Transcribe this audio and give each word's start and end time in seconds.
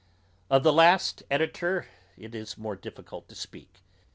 Of 0.49 0.63
the 0.63 0.73
last 0.73 1.21
editor 1.29 1.87
it 2.17 2.33
is 2.33 2.57
more 2.57 2.75
difficult 2.75 3.29
to 3.29 3.35
speak. 3.35 3.83